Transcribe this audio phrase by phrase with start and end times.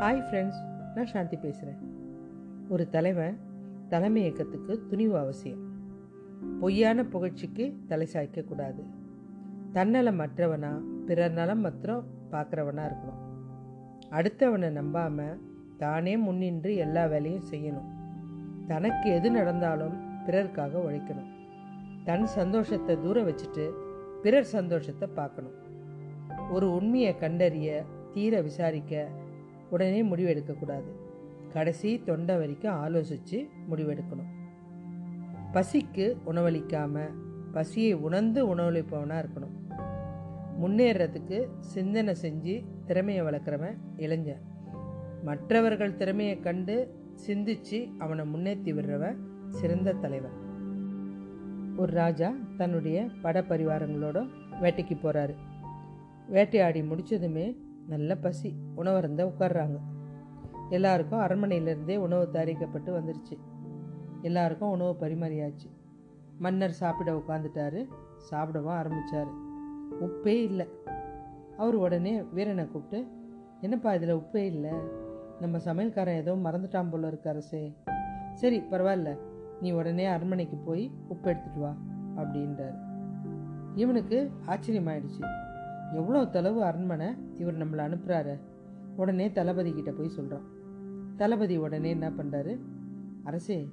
[0.00, 0.60] Hi friends
[0.94, 1.80] நான் சாந்தி பேசுகிறேன்
[2.72, 3.34] ஒரு தலைவன்
[3.88, 5.60] தலைமை இயக்கத்துக்கு துணிவு அவசியம்.
[6.60, 8.82] பொய்யான புகழ்ச்சிக்கு தலை சாய்க்கக்கூடாது
[9.72, 10.72] தன்னலம் மற்றவனா
[11.06, 13.20] பிறர் நலம் மற்றும் பார்க்குறவனா இருக்கணும்.
[14.16, 15.38] அடுத்தவனை நம்பாமல்
[15.84, 17.88] தானே முன்னின்று எல்லா வேலையும் செய்யணும்.
[18.66, 21.30] தனக்கு எது நடந்தாலும் பிறருக்காக உழைக்கணும்.
[22.04, 23.66] தன் சந்தோஷத்தை தூர வச்சுட்டு
[24.22, 25.56] பிறர் சந்தோஷத்தை பார்க்கணும்.
[26.50, 27.82] ஒரு உண்மையை கண்டறிய
[28.14, 29.08] தீர விசாரிக்க
[29.70, 30.90] உடனே முடிவெடுக்கக்கூடாது.
[31.52, 34.30] கடைசி தொண்டை வரைக்கும் ஆலோசித்து முடிவெடுக்கணும்.
[35.52, 37.14] பசிக்கு உணவளிக்காமல்
[37.52, 39.56] பசியை உணர்ந்து உணவளிப்பவனாக இருக்கணும்.
[40.62, 44.42] முன்னேறதுக்கு சிந்தனை செஞ்சு திறமையை வளர்க்குறவன் இளைஞன்.
[45.24, 46.94] மற்றவர்கள் திறமையை கண்டு
[47.26, 49.16] சிந்திச்சு அவனை முன்னேற்றி விடுறவன்
[49.48, 50.48] சிறந்த தலைவன்.
[51.76, 54.28] ஒரு ராஜா தன்னுடைய பட பரிவாரங்களோட
[54.62, 55.34] வேட்டைக்கு போகிறாரு
[56.28, 57.56] வேட்டையாடி முடிச்சதுமே
[57.88, 59.80] நல்ல பசி உணவருந்த உட்கார்றாங்க.
[60.68, 63.38] எல்லாருக்கும் அரண்மனையிலேருந்தே உணவு தயாரிக்கப்பட்டு வந்துருச்சு.
[64.22, 65.70] எல்லாருக்கும் உணவு பரிமாறியாச்சு.
[66.38, 69.26] மன்னர் சாப்பிட உட்காந்துட்டாரு சாப்பிடவும் ஆரம்பித்தார்
[70.00, 70.68] உப்பே இல்லை.
[71.56, 73.08] அவர் உடனே வீரனை கூப்பிட்டு
[73.60, 74.70] என்னப்பா இதில் உப்பே இல்லை?
[75.40, 77.76] நம்ம சமையல்காரன் ஏதோ மறந்துட்டான் போல இருக்க அரசே.
[78.34, 79.18] சரி பரவாயில்ல.
[79.60, 81.76] நீ உடனே அரண்மனைக்கு போய் உப்பு எடுத்துட்டு வா
[82.16, 82.78] அப்படின்றார்.
[83.74, 85.49] இவனுக்கு ஆச்சரியமாயிடுச்சு.
[85.94, 88.38] எவ்வளோ தொலைவு அரண்மனை இவர் நம்மளை அனுப்புகிறாரு
[88.96, 90.46] உடனே தளபதி கிட்ட போய் சொல்கிறான்
[91.16, 92.60] தளபதி உடனே என்ன பண்ணுறாரு
[93.24, 93.68] அரசே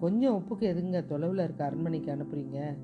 [0.00, 2.76] கொஞ்சம் உப்புக்கு எதுங்க தொலைவில் இருக்க அரண்மனைக்கு அனுப்புகிறீங்க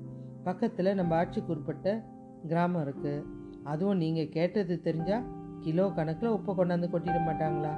[0.43, 2.03] பக்கத்தில் நம்ம ஆட்சிக்கு உட்பட்ட
[2.47, 3.25] கிராமம் இருக்குது
[3.63, 5.23] அதுவும் நீங்கள் கேட்டது தெரிஞ்சால்
[5.59, 7.73] கிலோ கணக்கில் உப்பை கொண்டாந்து கொட்டிட மாட்டாங்களா?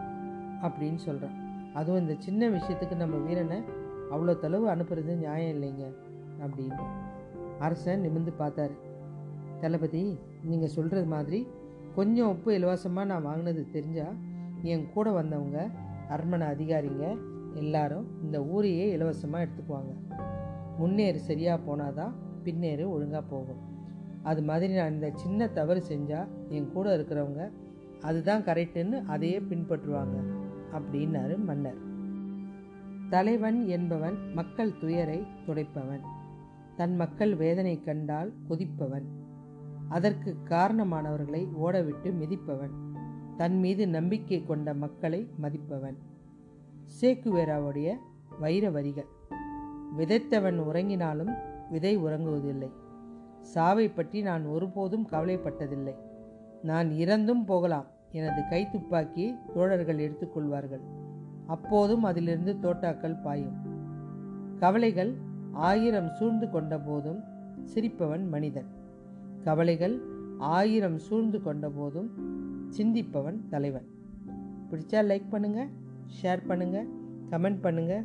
[0.61, 1.35] அப்படின்னு சொல்கிறான்
[1.73, 3.63] அதுவும் இந்த சின்ன விஷயத்துக்கு நம்ம வீரனை
[4.11, 5.85] அவ்வளோ தொலைவு அனுப்புறது நியாயம் இல்லைங்க
[6.39, 6.83] அப்படின்னு
[7.59, 8.75] அரசன் நிமிந்து பார்த்தாரு.
[9.61, 11.47] தளபதி நீங்கள் சொல்கிறது மாதிரி
[11.95, 14.15] கொஞ்சம் உப்பு இலவசமாக நான் வாங்கினது தெரிஞ்சால்
[14.63, 15.69] என் கூட வந்தவங்க
[16.07, 17.17] அரண்மனை அதிகாரிங்க
[17.53, 19.93] எல்லாரும் இந்த ஊரையே இலவசமாக எடுத்துக்குவாங்க.
[20.77, 23.61] முன்னேறு சரியாக போனாதான் பின்னேறு ஒழுங்காக போகும்.
[24.23, 27.51] அது மாதிரி நான் இந்த சின்ன தவறு செஞ்சால் என் கூட இருக்கிறவங்க
[28.01, 30.17] அதுதான் கரெக்டுன்னு அதையே பின்பற்றுவாங்க
[30.73, 31.79] அப்படின்னாரு மன்னர்.
[33.09, 36.01] தலைவன் என்பவன் மக்கள் துயரை துடைப்பவன்.
[36.75, 39.05] தன் மக்கள் வேதனை கண்டால் கொதிப்பவன்.
[39.89, 42.71] அதற்கு காரணமானவர்களை ஓடவிட்டு மிதிப்பவன்.
[43.37, 45.95] தன் மீது நம்பிக்கை கொண்ட மக்களை மதிப்பவன்.
[47.01, 47.93] சேக்குவேராவுடைய
[48.39, 49.05] வைர வரிகள்.
[49.97, 51.33] விதைத்தவன் உறங்கினாலும்
[51.69, 52.71] விதை உறங்குவதில்லை.
[53.41, 55.95] சாவை பற்றி நான் ஒருபோதும் கவலைப்பட்டதில்லை.
[56.61, 57.85] நான் இறந்தும் போகலாம்.
[58.11, 60.81] எனது கைத்துப்பாக்கி தோழர்கள் எடுத்துக்கொள்வார்கள்
[61.47, 63.55] அப்போதும் அதிலிருந்து தோட்டாக்கள் பாயும்.
[64.57, 65.15] கவலைகள்
[65.51, 67.23] ஆயிரம் சூழ்ந்து கொண்ட போதும்
[67.75, 68.83] சிரிப்பவன் மனிதன்.
[69.45, 69.95] கவலைகள்
[70.37, 72.09] ஆயிரம் சூழ்ந்து கொண்ட போதும்
[72.77, 73.87] சிந்திப்பவன் தலைவன்.
[74.69, 75.69] பிடிச்சா லைக் பண்ணுங்கள்
[76.17, 76.87] ஷேர் பண்ணுங்கள்
[77.29, 78.03] கமெண்ட் பண்ணுங்கள்